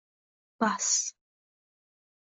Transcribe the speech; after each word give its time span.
Bas 0.59 1.09